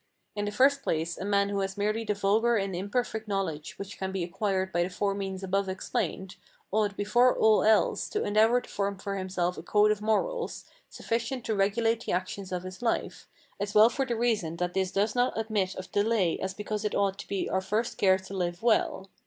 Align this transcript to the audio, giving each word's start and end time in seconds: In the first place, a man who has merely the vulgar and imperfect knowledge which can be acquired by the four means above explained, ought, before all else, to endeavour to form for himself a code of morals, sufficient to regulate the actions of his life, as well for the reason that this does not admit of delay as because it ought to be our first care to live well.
In 0.35 0.45
the 0.45 0.51
first 0.51 0.81
place, 0.81 1.15
a 1.19 1.23
man 1.25 1.49
who 1.49 1.59
has 1.59 1.77
merely 1.77 2.03
the 2.03 2.15
vulgar 2.15 2.55
and 2.55 2.75
imperfect 2.75 3.27
knowledge 3.27 3.77
which 3.77 3.99
can 3.99 4.11
be 4.11 4.23
acquired 4.23 4.71
by 4.71 4.81
the 4.81 4.89
four 4.89 5.13
means 5.13 5.43
above 5.43 5.69
explained, 5.69 6.37
ought, 6.71 6.97
before 6.97 7.37
all 7.37 7.63
else, 7.63 8.09
to 8.09 8.23
endeavour 8.23 8.61
to 8.61 8.67
form 8.67 8.97
for 8.97 9.15
himself 9.15 9.59
a 9.59 9.61
code 9.61 9.91
of 9.91 10.01
morals, 10.01 10.65
sufficient 10.89 11.45
to 11.45 11.53
regulate 11.55 12.05
the 12.07 12.13
actions 12.13 12.51
of 12.51 12.63
his 12.63 12.81
life, 12.81 13.27
as 13.59 13.75
well 13.75 13.89
for 13.89 14.07
the 14.07 14.15
reason 14.15 14.55
that 14.55 14.73
this 14.73 14.91
does 14.91 15.13
not 15.13 15.37
admit 15.37 15.75
of 15.75 15.91
delay 15.91 16.39
as 16.39 16.55
because 16.55 16.83
it 16.83 16.95
ought 16.95 17.19
to 17.19 17.27
be 17.27 17.47
our 17.47 17.61
first 17.61 17.99
care 17.99 18.17
to 18.17 18.33
live 18.33 18.63
well. 18.63 19.07